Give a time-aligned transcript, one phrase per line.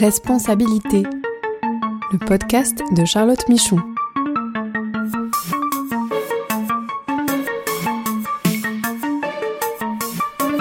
[0.00, 1.02] Responsabilité,
[2.10, 3.76] le podcast de Charlotte Michon.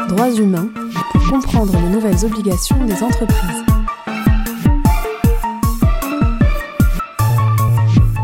[0.10, 0.68] Droits humains
[1.14, 3.64] pour comprendre les nouvelles obligations des entreprises.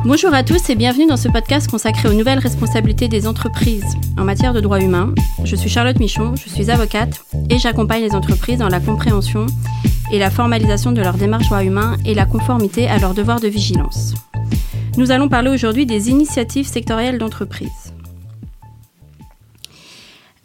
[0.03, 4.25] Bonjour à tous et bienvenue dans ce podcast consacré aux nouvelles responsabilités des entreprises en
[4.25, 5.15] matière de droits humains.
[5.45, 9.45] Je suis Charlotte Michon, je suis avocate et j'accompagne les entreprises dans la compréhension
[10.11, 13.47] et la formalisation de leurs démarches droits humains et la conformité à leurs devoirs de
[13.47, 14.13] vigilance.
[14.97, 17.93] Nous allons parler aujourd'hui des initiatives sectorielles d'entreprise.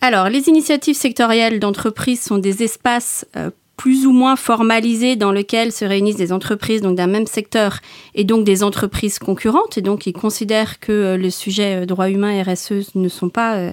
[0.01, 3.51] Alors, les initiatives sectorielles d'entreprise sont des espaces euh,
[3.81, 7.79] plus ou moins formalisés dans lesquels se réunissent des entreprises donc d'un même secteur
[8.15, 12.11] et donc des entreprises concurrentes et donc ils considèrent que euh, le sujet euh, droits
[12.11, 13.73] humains et RSE ne sont pas euh,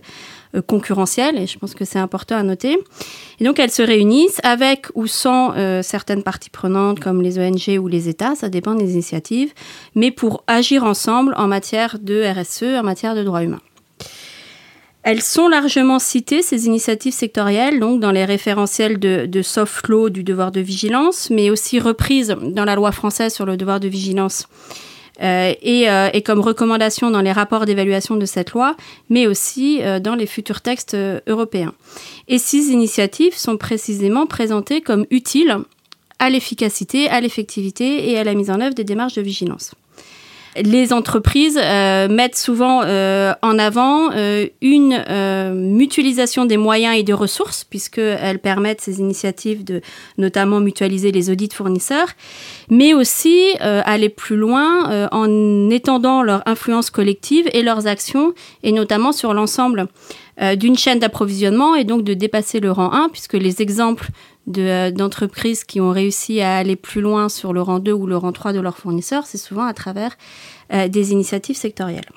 [0.66, 2.78] concurrentielles, et je pense que c'est important à noter.
[3.40, 7.80] Et donc elles se réunissent avec ou sans euh, certaines parties prenantes comme les ONG
[7.80, 9.54] ou les États, ça dépend des initiatives,
[9.96, 13.62] mais pour agir ensemble en matière de RSE, en matière de droits humains.
[15.04, 20.22] Elles sont largement citées, ces initiatives sectorielles, donc dans les référentiels de, soft law du
[20.22, 24.50] devoir de vigilance, mais aussi reprises dans la loi française sur le devoir de vigilance
[25.22, 28.76] euh, et, euh, et, comme recommandation dans les rapports d'évaluation de cette loi,
[29.10, 30.96] mais aussi euh, dans les futurs textes
[31.28, 31.74] européens.
[32.28, 35.58] Et ces initiatives sont précisément présentées comme utiles
[36.20, 39.72] à l'efficacité, à l'effectivité et à la mise en œuvre des démarches de vigilance
[40.64, 45.04] les entreprises euh, mettent souvent euh, en avant euh, une
[45.54, 49.82] mutualisation des moyens et des ressources, puisqu'elles permettent ces initiatives de
[50.18, 52.10] notamment mutualiser les audits fournisseurs,
[52.70, 59.12] mais aussi aller plus loin en étendant leur influence collective et leurs actions, et notamment
[59.12, 59.88] sur l'ensemble
[60.56, 64.10] d'une chaîne d'approvisionnement, et donc de dépasser le rang 1, puisque les exemples
[64.48, 68.32] d'entreprises qui ont réussi à aller plus loin sur le rang 2 ou le rang
[68.32, 70.18] 3 de leurs fournisseurs, c'est souvent à travers
[70.74, 72.10] euh, des initiatives sectorielles.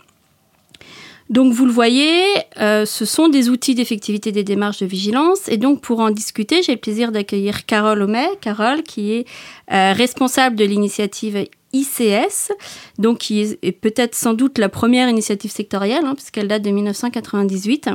[1.31, 2.25] Donc vous le voyez,
[2.61, 5.49] euh, ce sont des outils d'effectivité des démarches de vigilance.
[5.49, 8.29] Et donc pour en discuter, j'ai le plaisir d'accueillir Carole Homais.
[8.41, 9.27] Carole qui est
[9.73, 12.53] euh, responsable de l'initiative ICS,
[12.99, 17.91] donc qui est, peut-être sans doute la première initiative sectorielle, hein, puisqu'elle date de 1998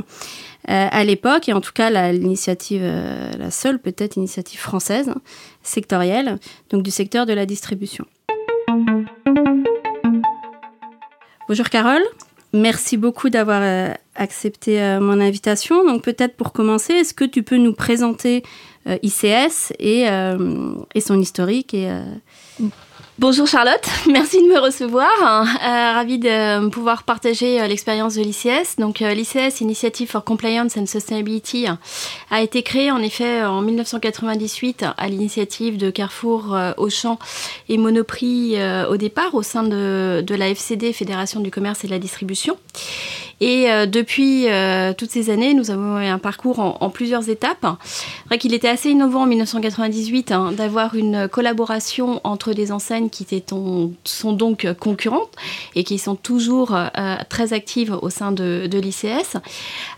[0.69, 2.83] euh, à l'époque, et en tout cas l'initiative,
[3.37, 5.13] la seule peut-être initiative française
[5.63, 6.39] sectorielle,
[6.69, 8.05] donc du secteur de la distribution.
[11.47, 12.01] Bonjour Carole,
[12.53, 15.85] merci beaucoup d'avoir euh, accepté euh, mon invitation.
[15.85, 18.41] Donc peut-être pour commencer, est-ce que tu peux nous présenter
[18.87, 20.05] euh, ICS et,
[20.95, 21.87] et, son historique et,
[23.17, 25.09] Bonjour Charlotte, merci de me recevoir.
[25.21, 28.75] Euh, ravie de pouvoir partager euh, l'expérience de l'ICS.
[28.77, 31.65] Donc euh, l'ICS, Initiative for Compliance and Sustainability,
[32.29, 37.17] a été créé en effet en 1998 à l'initiative de Carrefour, Auchan
[37.69, 38.57] et Monoprix
[38.89, 42.57] au départ au sein de la FCD, Fédération du commerce et de la distribution.
[43.41, 47.65] Et euh, depuis euh, toutes ces années, nous avons eu un parcours en, plusieurs étapes.
[47.83, 53.09] C'est vrai qu'il était assez innovant en 1998 hein, d'avoir une collaboration entre des enseignes
[53.09, 53.43] qui étaient
[54.05, 55.33] sont donc concurrentes
[55.75, 59.37] et qui sont toujours euh, très actives au sein de, l'ICS,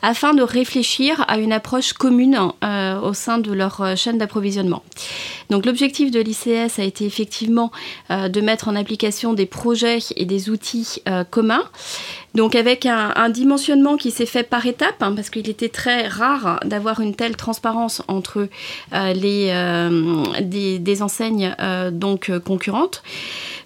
[0.01, 4.83] afin de réfléchir à une approche commune au sein de leur chaîne d'approvisionnement.
[5.49, 7.71] Donc l'objectif de l'ICS a été effectivement
[8.09, 11.63] de mettre en application des projets et des outils communs
[12.37, 16.59] donc avec un, dimensionnement qui s'est fait par étapes, hein, parce qu'il était très rare
[16.63, 18.47] d'avoir une telle transparence entre
[18.93, 23.01] euh, les, euh, des, des, enseignes euh, donc concurrentes.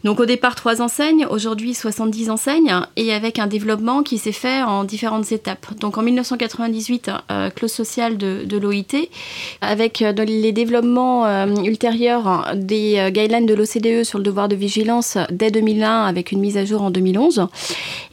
[0.04, 4.64] Donc au départ trois enseignes, aujourd'hui 70 enseignes, et avec un développement qui s'est fait
[4.64, 5.78] en différentes étapes.
[5.80, 9.10] Donc en 1998, euh, clause sociale de, l'OIT,
[9.62, 15.18] avec euh, les développements euh, ultérieurs des guidelines de l'OCDE sur le devoir de vigilance
[15.30, 17.48] dès 2001, avec une mise à jour en 2011.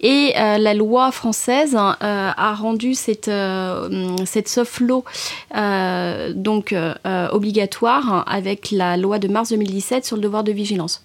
[0.01, 3.31] Et la loi française a rendu cette,
[4.25, 5.05] cette soft law
[6.35, 6.75] donc
[7.33, 11.03] obligatoire avec la loi de mars 2017 sur le devoir de vigilance.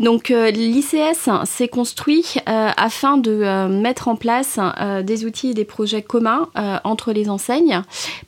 [0.00, 4.58] Donc euh, l'ICS s'est construit euh, afin de euh, mettre en place
[5.02, 6.48] des outils et des projets communs
[6.84, 7.82] entre les enseignes,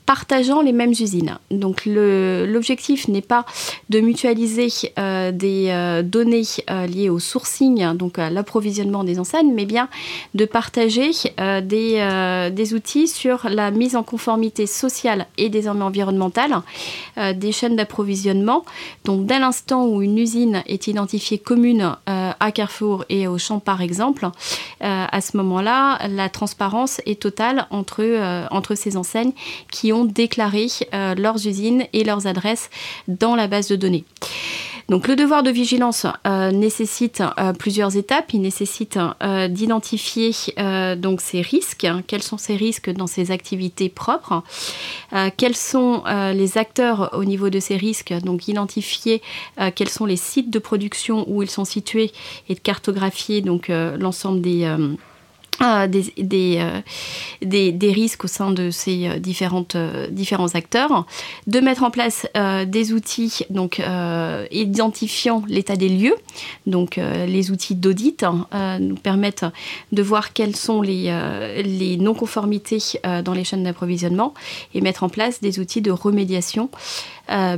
[0.07, 1.39] partageant les mêmes usines.
[1.51, 3.45] Donc l'objectif n'est pas
[3.91, 4.69] de mutualiser
[4.99, 6.43] euh, des données
[6.89, 9.89] liées au sourcing, donc à l'approvisionnement des enseignes, mais bien
[10.35, 11.11] de partager
[11.63, 16.63] des, outils sur la mise en conformité sociale et désormais environnementale
[17.35, 18.65] des chaînes d'approvisionnement.
[19.05, 23.61] Donc dès l'instant où une usine est identifiée commune euh, à Carrefour et au Champ
[23.61, 24.31] par exemple, euh,
[25.11, 29.33] à ce moment-là, la transparence est totale entre, euh, entre ces enseignes
[29.71, 32.71] qui ont déclaré euh, leurs usines et leurs adresses
[33.09, 34.05] dans la base de données.
[34.89, 37.21] Donc le devoir de vigilance nécessite
[37.59, 38.33] plusieurs étapes.
[38.33, 39.01] Il nécessite
[39.49, 40.31] d'identifier
[40.97, 41.89] donc ces risques.
[42.07, 44.45] Quels sont ces risques dans ces activités propres?
[45.37, 48.15] Quels sont les acteurs au niveau de ces risques?
[48.23, 49.23] Donc identifier
[49.75, 52.13] quels sont les sites de production où ils sont situés
[52.49, 54.73] et de cartographier donc l'ensemble des
[55.63, 56.81] euh, des, euh,
[57.41, 61.07] des, risques au sein de ces euh, différents acteurs,
[61.47, 62.27] de mettre en place
[62.67, 63.81] des outils donc
[64.51, 66.15] identifiant l'état des lieux,
[66.67, 68.47] donc les outils d'audit hein,
[68.81, 69.47] nous permettent
[69.93, 72.79] de voir quelles sont les, non-conformités
[73.25, 74.35] dans les chaînes d'approvisionnement
[74.75, 76.71] et mettre en place des outils de remédiation,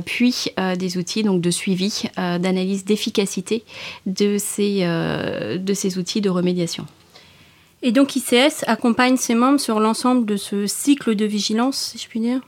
[0.05, 0.45] puis
[0.77, 3.63] des outils donc de suivi, d'analyse d'efficacité
[4.05, 6.85] de ces outils de remédiation.
[7.81, 12.09] Et donc ICS accompagne ses membres sur l'ensemble de ce cycle de vigilance, si je
[12.09, 12.41] puis dire?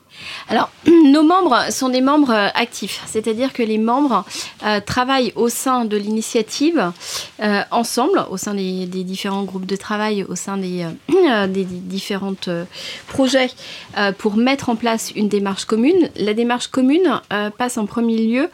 [0.50, 0.70] Alors,
[1.06, 4.26] nos membres sont des membres euh, actifs, c'est-à-dire que les membres
[4.66, 6.92] euh, travaillent au sein de l'initiative
[7.42, 10.86] euh, ensemble, au sein des, différents groupes de travail, au sein des,
[11.48, 12.36] des différents
[13.08, 13.50] projets
[14.18, 16.10] pour mettre en place une démarche commune.
[16.16, 17.20] La démarche commune
[17.58, 18.50] passe en premier lieu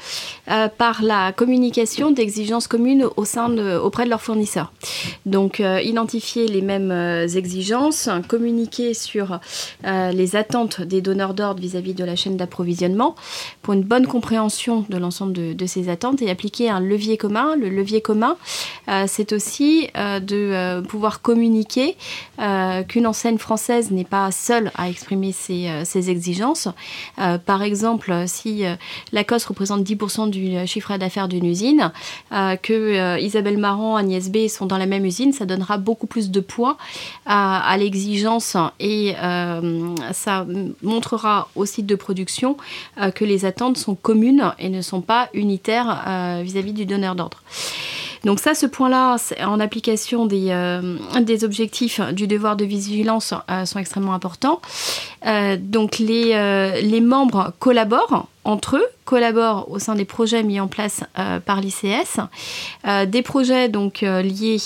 [0.78, 4.72] par la communication d'exigences communes au sein auprès de leurs fournisseurs.
[5.26, 6.92] Donc, identifier les mêmes
[7.36, 9.40] exigences, communiquer sur
[9.84, 13.16] les attentes des donneurs d'ordre vis-à-vis de la chaîne d'approvisionnement
[13.62, 17.56] pour une bonne compréhension de l'ensemble de, ces attentes et appliquer un levier commun.
[17.56, 18.38] Le levier commun,
[18.88, 21.98] euh, c'est aussi euh, de euh, pouvoir communiquer
[22.88, 26.68] qu'une enseigne française n'est pas seule à exprimer ses, exigences.
[27.46, 28.64] par exemple, si
[29.12, 31.92] Lacoste représente 10% du chiffre d'affaires d'une usine,
[32.30, 36.40] que Isabelle Marant, Agnès B sont dans la même usine, ça donnera beaucoup plus de
[36.40, 36.57] poids
[37.26, 39.16] à l'exigence et
[40.14, 40.46] ça
[40.82, 42.58] montrera au site de production
[43.00, 47.16] euh, que les attentes sont communes et ne sont pas unitaires euh, vis-à-vis du donneur
[47.16, 47.42] d'ordre.
[48.24, 53.34] Donc ça, ce point-là, en application des, euh, des, objectifs du devoir de vigilance,
[53.66, 54.60] sont extrêmement importants.
[55.60, 61.04] donc les, les membres collaborent entre eux, collaborent au sein des projets mis en place
[61.20, 62.20] euh, par l'ICS,
[62.88, 64.58] euh, des projets donc euh, liés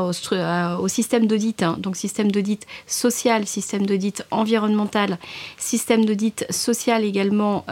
[0.00, 5.18] au, système d'audit, hein, donc système d'audit social, système d'audit environnemental,
[5.58, 7.64] système d'audit social également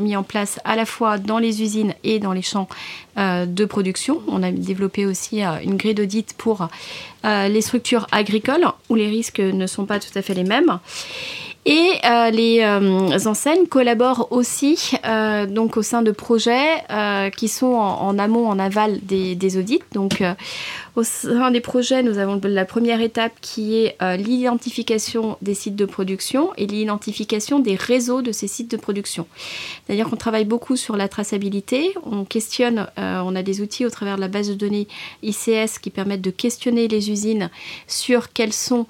[0.00, 2.68] mis en place à la fois dans les usines et dans les champs
[3.16, 4.22] de production.
[4.28, 6.68] On a développé aussi une grille d'audit pour
[7.24, 10.78] les structures agricoles où les risques ne sont pas tout à fait les mêmes.
[11.68, 16.84] Et euh, les euh, enseignes collaborent aussi euh, donc au sein de projets
[17.36, 19.82] qui sont en, amont, en aval des, des audits.
[19.92, 20.22] Donc
[20.94, 25.84] au sein des projets, nous avons la première étape qui est l'identification des sites de
[25.84, 29.26] production et l'identification des réseaux de ces sites de production.
[29.84, 34.16] C'est-à-dire qu'on travaille beaucoup sur la traçabilité, on questionne, on a des outils au travers
[34.16, 34.86] de la base de données
[35.22, 37.50] ICS qui permettent de questionner les usines
[37.86, 38.86] sur quelles sont,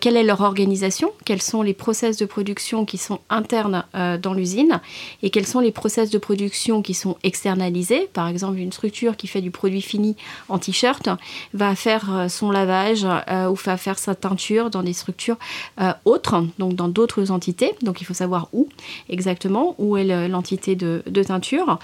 [0.00, 4.80] quelle est leur organisation, quels sont les process de production qui sont internes dans l'usine
[5.22, 8.08] et quels sont les process de production qui sont externalisés.
[8.12, 10.16] Par exemple, une structure qui fait du produit fini
[10.48, 11.08] en t-shirt
[11.54, 15.36] va faire euh, son lavage euh, ou va faire sa teinture dans des structures
[15.80, 17.74] euh, autres, donc dans d'autres entités.
[17.82, 18.68] Donc il faut savoir où
[19.08, 21.78] exactement, où est l'entité de, teinture.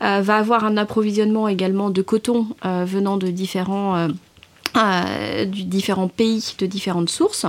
[0.00, 4.08] va avoir un approvisionnement également de coton venant de différents,
[5.46, 7.46] du différents pays, de différentes sources.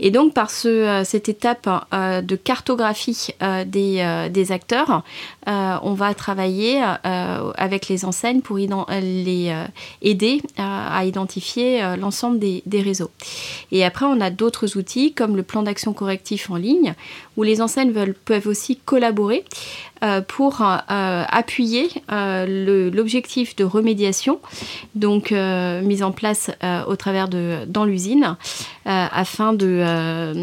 [0.00, 3.28] Et donc, par ce, cette étape de cartographie
[3.66, 5.02] des, acteurs,
[5.46, 9.54] on va travailler avec les enseignes pour les
[10.02, 13.10] aider à identifier l'ensemble des, des, réseaux.
[13.72, 16.94] Et après, on a d'autres outils comme le plan d'action correctif en ligne,
[17.36, 17.92] où les enseignes
[18.24, 19.44] peuvent aussi collaborer
[20.04, 20.76] euh, pour euh,
[21.28, 24.38] appuyer euh, l'objectif de remédiation,
[24.94, 26.50] donc mis en place
[26.86, 28.36] au travers de dans l'usine,
[28.84, 29.52] afin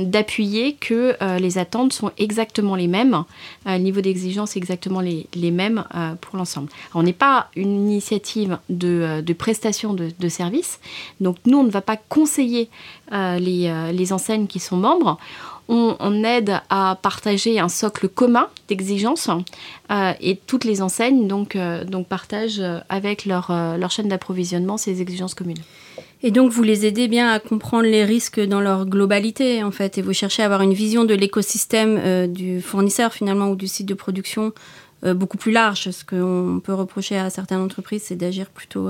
[0.05, 3.23] d'appuyer que les attentes sont exactement les mêmes,
[3.65, 5.83] le niveau d'exigence est exactement les, mêmes
[6.21, 6.69] pour l'ensemble.
[6.93, 10.79] On n'est pas une initiative de, prestation de, services,
[11.21, 12.69] donc nous on ne va pas conseiller
[13.11, 15.17] les, enseignes qui sont membres
[15.67, 19.29] on, aide à partager un socle commun d'exigences
[19.91, 23.51] euh, et toutes les enseignes donc, euh, partagent euh, avec leur
[23.89, 25.61] chaîne d'approvisionnement ces exigences communes.
[26.27, 29.99] Et donc vous les aidez bien à comprendre les risques dans leur globalité en fait
[29.99, 33.85] et vous cherchez à avoir une vision de l'écosystème du fournisseur finalement ou du site
[33.85, 34.51] de production
[35.03, 35.91] beaucoup plus large.
[35.91, 38.89] Ce qu'on peut reprocher à certaines entreprises c'est d'agir plutôt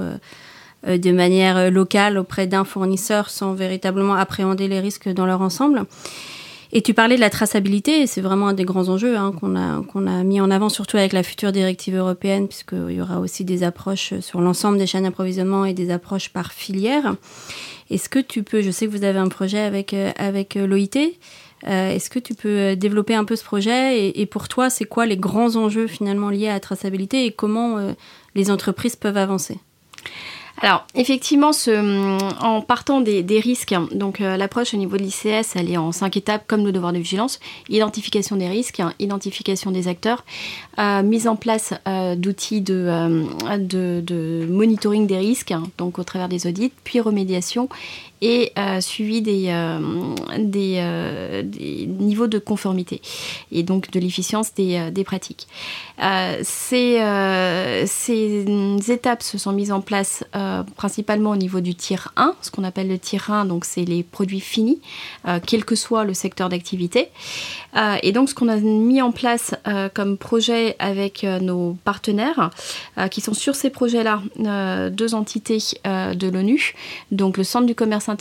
[0.87, 5.83] de manière locale auprès d'un fournisseur sans véritablement appréhender les risques dans leur ensemble.
[6.71, 9.81] Et tu parlais de la traçabilité, c'est vraiment un des grands enjeux hein, qu'on a,
[9.81, 13.63] a mis en avant, surtout avec la future directive européenne, puisqu'il y aura aussi des
[13.63, 17.15] approches sur l'ensemble des chaînes d'approvisionnement et des approches par filière.
[17.89, 20.65] Est-ce que tu peux, je sais que vous avez un projet avec, euh, avec euh,
[20.65, 20.97] l'OIT,
[21.67, 24.85] euh, est-ce que tu peux développer un peu ce projet et, et pour toi, c'est
[24.85, 27.77] quoi les grands enjeux finalement liés à la traçabilité et comment
[28.35, 29.57] les entreprises peuvent avancer?
[30.61, 35.69] Alors, effectivement, ce, en partant des, risques, donc euh, l'approche au niveau de l'ICS, elle
[35.69, 37.39] est en cinq étapes, comme le devoir de vigilance.
[37.67, 40.23] Identification des risques, identification des acteurs,
[40.79, 46.71] euh, mise en place euh, d'outils de, monitoring des risques, donc au travers des audits,
[46.83, 47.67] puis remédiation
[48.25, 49.79] et euh, suivi des, euh,
[50.33, 52.99] euh, des, niveaux de conformité
[53.51, 55.47] et donc de l'efficience des, pratiques.
[56.41, 56.99] Ces,
[57.85, 60.23] ces, étapes se sont mises en place
[60.75, 64.01] principalement au niveau du tir 1, ce qu'on appelle le tir 1, donc c'est les
[64.01, 64.81] produits finis,
[65.45, 67.09] quel que soit le secteur d'activité.
[68.01, 69.53] et donc ce qu'on a mis en place
[69.93, 72.49] comme projet avec nos partenaires,
[73.11, 74.21] qui sont sur ces projets-là,
[74.89, 76.73] deux entités de l'ONU,
[77.11, 78.14] donc le Centre du commerce international,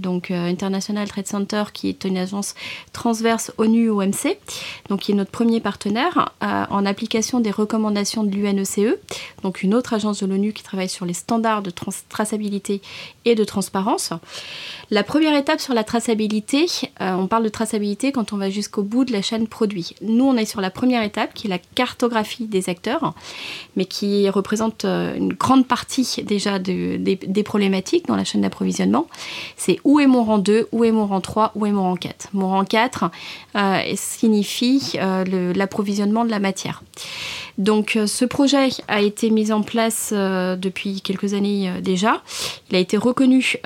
[0.00, 2.54] donc euh, International Trade Center, qui est une agence
[2.92, 4.38] transverse ONU-OMC,
[4.88, 8.98] donc qui est notre premier partenaire, euh, en application des recommandations de l'UNECE,
[9.42, 11.72] donc une autre agence de l'ONU qui travaille sur les standards de
[12.08, 12.82] traçabilité
[13.24, 14.12] et de transparence.
[14.90, 16.66] La première étape sur la traçabilité,
[17.00, 19.94] euh, on parle de traçabilité quand on va jusqu'au bout de la chaîne produit.
[20.02, 23.14] Nous, on est sur la première étape qui est la cartographie des acteurs,
[23.76, 29.01] mais qui représente une grande partie déjà de, des, des problématiques dans la chaîne d'approvisionnement
[29.56, 31.96] c'est où est mon rang 2, où est mon rang 3, où est mon rang
[31.96, 32.28] 4.
[32.32, 33.10] Mon rang 4
[33.54, 36.82] euh, signifie euh, l'approvisionnement de la matière.
[37.58, 42.22] Donc euh, ce projet a été mis en place euh, depuis quelques années euh, déjà.
[42.70, 43.56] Il a été reconnu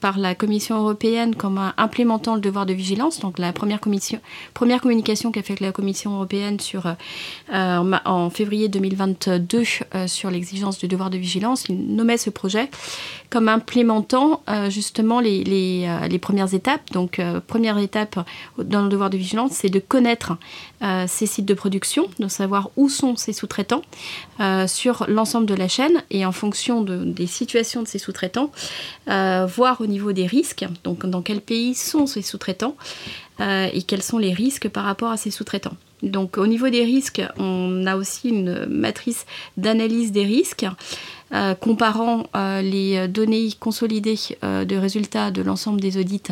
[0.00, 3.20] par la Commission européenne comme implémentant le devoir de vigilance.
[3.20, 6.94] Donc la première, communication qu'a fait la Commission européenne sur,
[7.52, 9.64] en, février 2022
[10.06, 12.70] sur l'exigence du devoir de vigilance, il nommait ce projet
[13.28, 16.90] comme implémentant justement les, premières étapes.
[16.92, 18.18] Donc première étape
[18.56, 20.38] dans le devoir de vigilance, c'est de connaître
[21.06, 23.82] ces sites de production, de savoir où sont ces sous-traitants
[24.40, 28.50] euh, sur l'ensemble de la chaîne et en fonction de, des situations de ces sous-traitants,
[29.08, 32.76] euh, voir au niveau des risques, donc dans quel pays sont ces sous-traitants
[33.40, 35.76] euh, et quels sont les risques par rapport à ces sous-traitants.
[36.02, 39.26] Donc au niveau des risques, on a aussi une matrice
[39.56, 40.66] d'analyse des risques.
[41.34, 46.22] Euh, comparant euh, les données consolidées euh, de résultats de l'ensemble des audits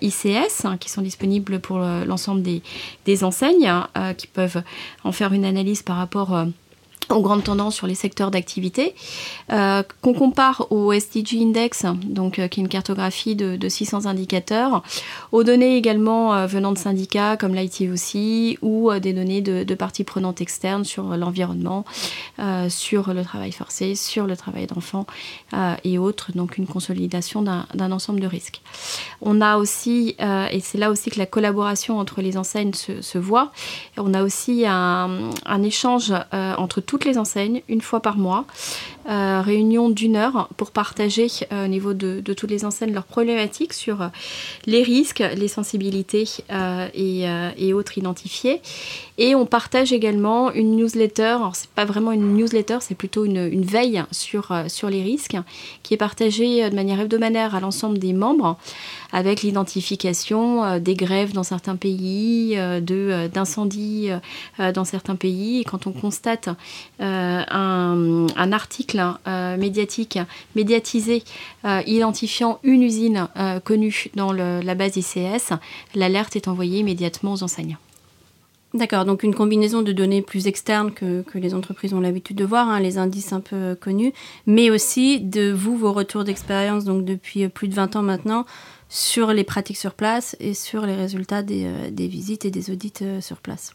[0.00, 4.62] ICS hein, qui sont disponibles pour l'ensemble des, enseignes, hein, qui peuvent
[5.02, 6.46] en faire une analyse par rapport
[7.10, 8.94] aux grandes tendances sur les secteurs d'activité,
[9.52, 14.06] euh, qu'on compare au SDG Index, donc, euh, qui est une cartographie de, de 600
[14.06, 14.82] indicateurs,
[15.32, 20.02] aux données également euh, venant de syndicats comme l'ITOC ou euh, des données de, parties
[20.02, 21.84] prenantes externes sur l'environnement,
[22.68, 25.06] sur le travail forcé, sur le travail d'enfants
[25.84, 28.60] et autres, donc une consolidation d'un ensemble de risques.
[29.20, 33.18] On a aussi, et c'est là aussi que la collaboration entre les enseignes se, se
[33.18, 33.52] voit,
[33.96, 38.44] on a aussi un, un échange entre tous les enseignes une fois par mois.
[39.08, 43.72] Euh, réunion d'une heure pour partager euh, au niveau de, toutes les enseignes leurs problématiques
[43.72, 44.08] sur euh,
[44.66, 46.24] les risques, les sensibilités
[46.94, 48.60] et, autres identifiés.
[49.16, 51.22] Et on partage également une newsletter.
[51.22, 55.36] Alors c'est pas vraiment une newsletter, c'est plutôt une, une, veille sur, sur les risques
[55.82, 58.58] qui est partagée de manière hebdomadaire à l'ensemble des membres
[59.12, 64.10] avec l'identification des grèves dans certains pays, d'incendies
[64.58, 65.60] dans certains pays.
[65.60, 66.50] Et quand on constate
[67.00, 70.18] un, un, article euh, médiatique,
[70.56, 71.22] médiatisé,
[71.64, 75.54] euh, identifiant une usine euh, connue dans la base ICS,
[75.94, 77.78] l'alerte est envoyée immédiatement aux enseignants.
[78.74, 82.68] D'accord, donc une combinaison de données plus externes que, les entreprises ont l'habitude de voir,
[82.68, 84.12] hein, les indices un peu connus,
[84.46, 88.44] mais aussi de vous, vos retours d'expérience, donc depuis plus de 20 ans maintenant,
[88.90, 93.38] sur les pratiques sur place et sur les résultats des, visites et des audits sur
[93.38, 93.72] place.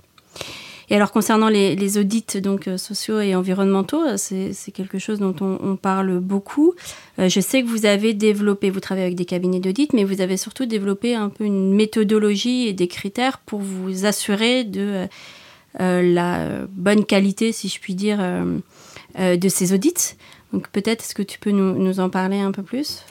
[0.89, 5.35] Et alors concernant les, audits donc euh, sociaux et environnementaux, euh, c'est quelque chose dont
[5.41, 6.73] on, parle beaucoup.
[7.19, 10.21] Euh, je sais que vous avez développé, vous travaillez avec des cabinets d'audit, mais vous
[10.21, 15.07] avez surtout développé un peu une méthodologie et des critères pour vous assurer de
[15.79, 18.19] la bonne qualité, si je puis dire,
[19.17, 20.15] de ces audits.
[20.53, 23.01] Donc peut-être est-ce que tu peux nous, en parler un peu plus?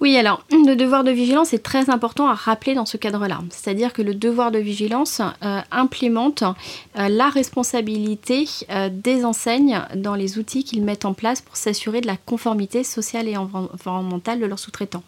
[0.00, 3.40] Oui, alors le devoir de vigilance est très important à rappeler dans ce cadre-là.
[3.48, 10.14] C'est-à-dire que le devoir de vigilance euh, implémente euh, la responsabilité euh, des enseignes dans
[10.14, 14.46] les outils qu'ils mettent en place pour s'assurer de la conformité sociale et environnementale de
[14.46, 15.04] leurs sous-traitants.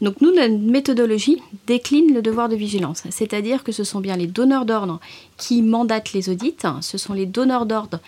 [0.00, 4.26] Donc nous, notre méthodologie décline le devoir de vigilance, c'est-à-dire que ce sont bien les
[4.26, 5.00] donneurs d'ordre
[5.36, 8.00] qui mandatent les audits, ce sont les donneurs d'ordre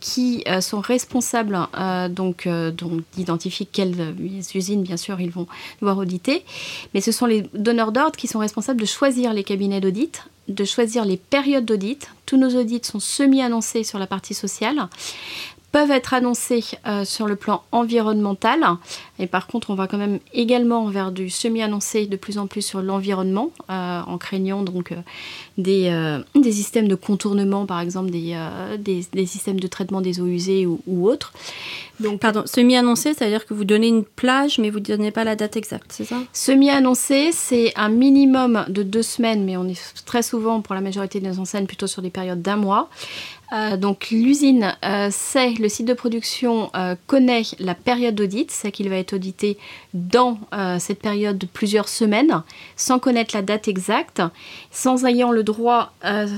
[0.00, 1.58] qui sont responsables
[2.10, 4.14] donc, donc d'identifier quelles
[4.54, 5.46] usines bien sûr, ils vont
[5.80, 6.44] devoir auditer.
[6.94, 10.64] Mais ce sont les donneurs d'ordre qui sont responsables de choisir les cabinets d'audit, de
[10.64, 12.08] choisir les périodes d'audit.
[12.24, 14.88] Tous nos audits sont semi-annoncés sur la partie sociale
[15.72, 18.64] peuvent être annoncés euh, sur le plan environnemental.
[19.18, 22.62] Et par contre, on va quand même également vers du semi-annoncé de plus en plus
[22.62, 24.96] sur l'environnement, euh, en craignant donc euh,
[25.58, 28.36] des, des, systèmes de contournement, par exemple des,
[28.78, 31.32] des, systèmes de traitement des eaux usées ou, ou autres.
[31.98, 35.34] Donc, Pardon, semi-annoncé, c'est-à-dire que vous donnez une plage, mais vous ne donnez pas la
[35.34, 36.18] date exacte, c'est ça?
[36.32, 41.20] Semi-annoncé, c'est un minimum de deux semaines, mais on est très souvent, pour la majorité
[41.20, 42.90] des enseignes, plutôt sur des périodes d'un mois.
[43.52, 48.72] Euh, donc l'usine euh, sait, le site de production euh, connaît la période d'audit, c'est
[48.72, 49.58] qu'il va être audité
[49.94, 50.38] dans
[50.78, 52.42] cette période de plusieurs semaines,
[52.76, 54.22] sans connaître la date exacte,
[54.70, 55.92] sans ayant le droit,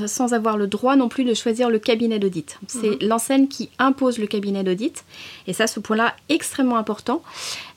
[0.06, 2.58] sans avoir le droit non plus de choisir le cabinet d'audit.
[2.66, 3.08] C'est mhm.
[3.08, 5.04] l'enseigne qui impose le cabinet d'audit,
[5.46, 7.22] et ça, ce point-là, extrêmement important.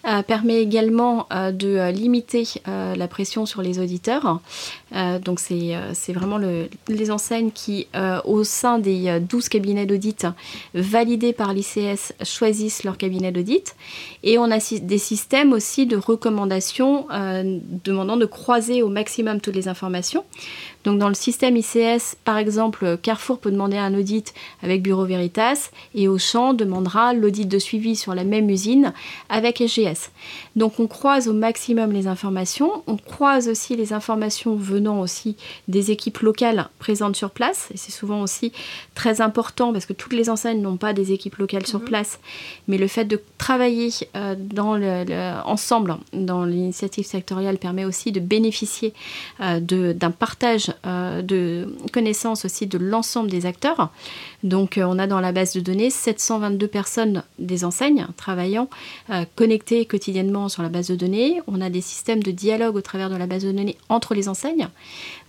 [0.07, 4.39] Euh, permet également euh, de euh, limiter la pression sur les auditeurs.
[5.23, 6.39] donc c'est vraiment
[6.87, 7.87] les enseignes qui,
[8.25, 10.27] au sein des 12 cabinets d'audit
[10.73, 13.75] validés par l'ICS, choisissent leur cabinet d'audit.
[14.23, 17.07] Et on a des systèmes aussi de recommandations
[17.83, 20.23] demandant de croiser au maximum toutes les informations.
[20.83, 24.33] Donc dans le système ICS, par exemple, Carrefour peut demander un audit
[24.63, 28.93] avec Bureau Veritas et Auchan demandera l'audit de suivi sur la même usine
[29.29, 30.11] avec SGS.
[30.55, 35.35] Donc on croise au maximum les informations, on croise aussi les informations venant aussi
[35.67, 38.51] des équipes locales présentes sur place et c'est souvent aussi
[38.95, 41.85] très important parce que toutes les enseignes n'ont pas des équipes locales sur mhm.
[41.85, 42.19] place,
[42.67, 45.05] mais le fait de travailler euh, dans le,
[45.45, 48.93] ensemble dans l'initiative sectorielle permet aussi de bénéficier
[49.39, 53.89] euh, d'un partage euh, de connaissances aussi de l'ensemble des acteurs.
[54.43, 58.69] Donc euh, on a dans la base de données 722 personnes des enseignes travaillant,
[59.09, 61.41] euh, connectées quotidiennement sur la base de données.
[61.47, 64.29] On a des systèmes de dialogue au travers de la base de données entre les
[64.29, 64.67] enseignes,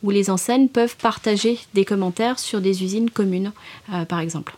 [0.02, 3.52] où les enseignes peuvent partager des commentaires sur des usines communes,
[4.09, 4.57] par exemple.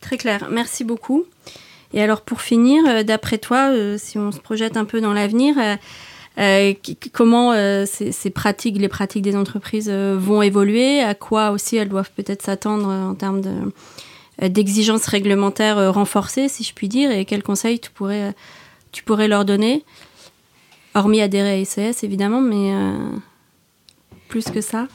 [0.00, 1.24] Très clair, merci beaucoup.
[1.92, 5.56] Et alors pour finir, d'après toi, si on se projette un peu dans l'avenir,
[6.38, 6.72] euh,
[7.12, 11.88] comment euh, ces, pratiques, les pratiques des entreprises euh, vont évoluer, à quoi aussi elles
[11.88, 13.42] doivent peut-être s'attendre en termes
[14.40, 19.84] d'exigences réglementaires renforcées, si je puis dire, et quels conseils tu pourrais, leur donner,
[20.94, 22.72] hormis adhérer à ICS évidemment, mais
[24.28, 24.88] plus que ça.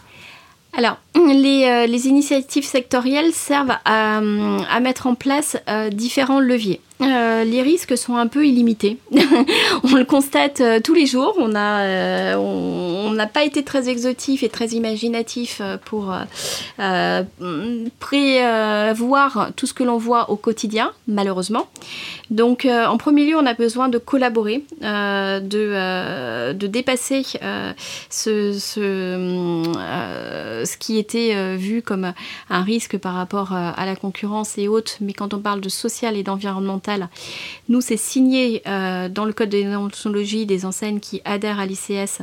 [0.73, 5.55] Alors, les, initiatives sectorielles servent à, à mettre en place
[5.91, 6.81] différents leviers.
[7.01, 8.97] Euh, les risques sont un peu illimités.
[9.83, 11.35] on le constate euh, tous les jours.
[11.37, 16.13] On n'a euh, on, n'a pas été très exotif et très imaginatif pour
[17.99, 21.67] prévoir tout ce que l'on voit au quotidien, malheureusement.
[22.29, 27.23] Donc, en premier lieu, on a besoin de collaborer, de, dépasser
[28.09, 28.51] ce,
[30.77, 32.13] qui était vu comme
[32.51, 34.97] un risque par rapport à la concurrence et autres.
[35.01, 36.86] Mais quand on parle de social et d'environnemental,
[37.69, 42.21] nous, c'est signé euh, dans le code de déontologie des enseignes qui adhèrent à l'ICS.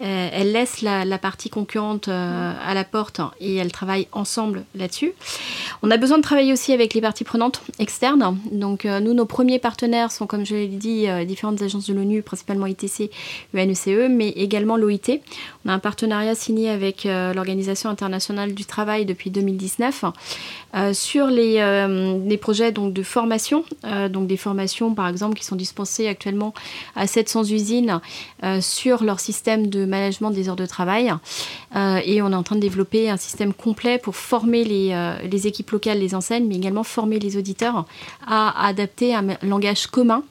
[0.00, 5.12] Euh, elles laissent la, partie concurrente euh, à la porte et elles travaillent ensemble là-dessus.
[5.82, 8.38] On a besoin de travailler aussi avec les parties prenantes externes.
[8.50, 12.66] Donc, nous, nos premiers partenaires sont, comme je l'ai dit, différentes agences de l'ONU, principalement
[12.66, 13.10] ITC,
[13.54, 15.20] UNECE, e, mais également l'OIT.
[15.64, 20.04] On a un partenariat signé avec l'Organisation internationale du travail depuis 2019
[20.92, 23.64] sur les, projets de formation
[24.08, 26.54] donc des formations par exemple qui sont dispensées actuellement
[26.96, 28.00] à 700 usines
[28.42, 31.12] euh, sur leur système de management des heures de travail.
[31.76, 35.70] Euh, et on est en train de développer un système complet pour former les, équipes
[35.70, 37.86] locales, les enseignes, mais également former les auditeurs
[38.26, 40.22] à adapter un langage commun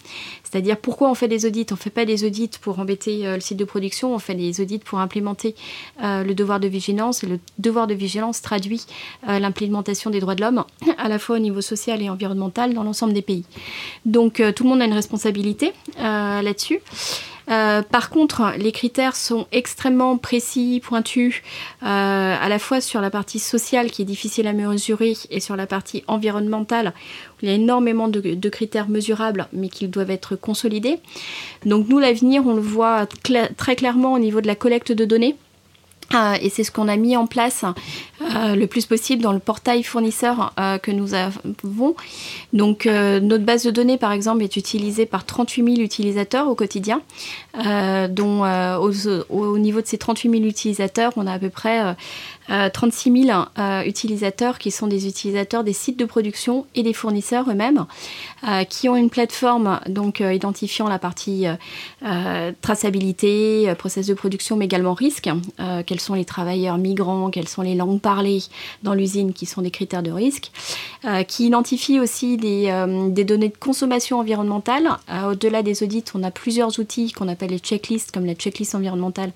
[0.52, 1.66] c'est-à-dire pourquoi on fait des audits?
[1.72, 4.60] On ne fait pas des audits pour embêter le site de production, on fait des
[4.62, 5.56] audits pour implémenter
[6.02, 7.24] le devoir de vigilance.
[7.24, 8.86] Et le devoir de vigilance traduit
[9.28, 10.64] l'implémentation des droits de l'homme,
[10.98, 13.46] à la fois au niveau social et environnemental dans l'ensemble des pays.
[14.06, 16.80] Donc euh, tout le monde a une responsabilité euh, là-dessus.
[17.50, 21.42] Euh, par contre, les critères sont extrêmement précis, pointus,
[21.84, 25.56] euh, à la fois sur la partie sociale qui est difficile à mesurer et sur
[25.56, 26.94] la partie environnementale
[27.42, 31.00] il y a énormément de, critères mesurables mais qui doivent être consolidés.
[31.66, 33.08] Donc nous, l'avenir, on le voit
[33.58, 35.36] très clairement au niveau de la collecte de données.
[36.14, 37.64] Euh, et c'est ce qu'on a mis en place
[38.22, 41.96] euh, le plus possible dans le portail fournisseur euh, que nous avons.
[42.54, 47.02] Donc notre base de données, par exemple, est utilisée par 38 000 utilisateurs au quotidien,
[47.56, 48.44] dont
[48.80, 51.96] au, niveau de ces 38 000 utilisateurs, on a à peu près
[52.74, 53.46] 36 000
[53.86, 57.86] utilisateurs qui sont des utilisateurs des sites de production et des fournisseurs eux-mêmes,
[58.70, 61.46] qui ont une plateforme donc identifiant la partie
[62.62, 65.30] traçabilité, process de production, mais également risque,
[65.86, 68.42] quels sont les travailleurs migrants, quelles sont les langues parlées
[68.84, 70.52] dans l'usine qui sont des critères de risque,
[71.06, 74.88] euh, qui identifie aussi des, euh, des, données de consommation environnementale.
[75.10, 78.76] Euh, au-delà des audits, on a plusieurs outils qu'on appelle les checklists, comme la checklist
[78.76, 79.32] environnementale,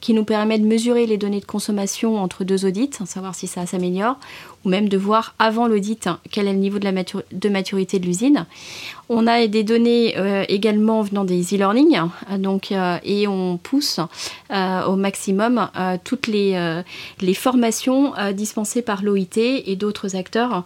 [0.00, 3.66] qui nous permet de mesurer les données de consommation entre deux audits, savoir si ça
[3.66, 4.18] s'améliore,
[4.64, 8.06] ou même de voir avant l'audit quel est le niveau de, la de maturité de
[8.06, 8.46] l'usine.
[9.08, 11.98] On a des données euh, également venant des e-learning,
[12.38, 14.00] donc euh, et on pousse
[14.50, 15.68] euh, au maximum
[16.04, 16.82] toutes les,
[17.20, 20.64] les formations dispensées par l'OIT et d'autres acteurs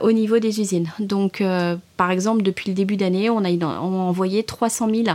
[0.00, 0.88] au niveau des usines.
[0.98, 1.42] Donc
[2.00, 5.08] par exemple, depuis le début d'année, on a, envoyé 300 000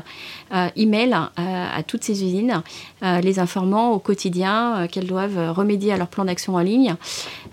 [0.54, 2.62] euh, emails à toutes ces usines,
[3.01, 6.93] les informant au quotidien qu'elles doivent remédier à leur plan d'action en ligne,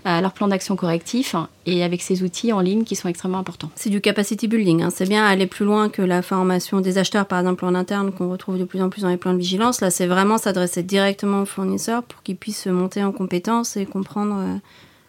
[0.05, 1.35] à leur plan d'action correctif,
[1.65, 3.69] et avec ces outils en ligne qui sont extrêmement importants.
[3.75, 4.83] C'est du capacity building.
[4.83, 4.89] Hein.
[4.89, 8.29] C'est bien aller plus loin que la formation des acheteurs, par exemple en interne, qu'on
[8.29, 9.81] retrouve de plus en plus dans les plans de vigilance.
[9.81, 14.35] Là, c'est vraiment s'adresser directement aux fournisseurs pour qu'ils puissent monter en compétences et comprendre
[14.37, 14.55] euh,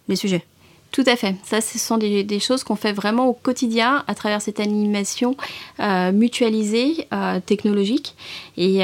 [0.08, 0.44] les sujets.
[0.90, 1.34] Tout à fait.
[1.42, 5.36] Ça, ce sont des, choses qu'on fait vraiment au quotidien à travers cette animation
[5.80, 8.14] euh, mutualisée, euh, technologique,
[8.56, 8.78] et,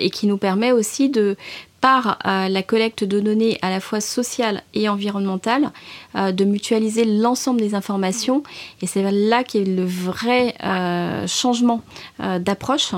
[0.00, 1.36] et, qui nous permet aussi de
[1.80, 5.70] par euh, la collecte de données à la fois sociales et environnementales,
[6.14, 8.42] de mutualiser l'ensemble des informations.
[8.82, 11.82] Et c'est là qu'est le vrai euh, changement
[12.18, 12.92] d'approche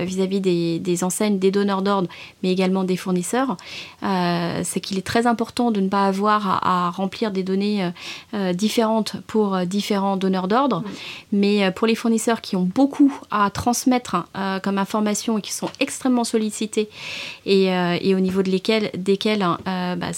[0.00, 2.08] vis-à-vis des, enseignes, des donneurs d'ordre,
[2.42, 3.56] mais également des fournisseurs.
[4.02, 7.90] c'est qu'il est très important de ne pas avoir à, remplir des données
[8.54, 10.82] différentes pour différents donneurs d'ordre,
[11.32, 14.26] mais pour les fournisseurs qui ont beaucoup à transmettre
[14.62, 16.88] comme information et qui sont extrêmement sollicités
[17.46, 17.68] et
[18.00, 20.10] et au niveau de lesquels, desquels hein, euh, bah,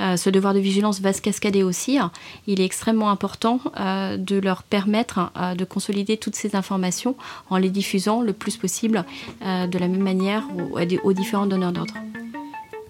[0.00, 2.10] euh, ce devoir de vigilance va se cascader aussi, hein.
[2.46, 7.14] il est extrêmement important euh, de leur permettre hein, de consolider toutes ces informations
[7.50, 9.04] en les diffusant le plus possible
[9.40, 11.94] de la même manière aux, aux différents donneurs d'ordre.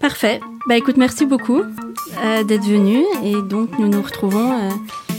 [0.01, 0.41] Parfait.
[0.67, 1.63] Bah écoute, merci beaucoup
[2.47, 4.71] d'être venu et donc nous nous retrouvons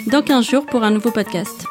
[0.07, 1.70] dans 15 jours pour un nouveau podcast.